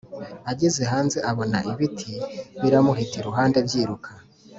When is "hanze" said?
0.91-1.17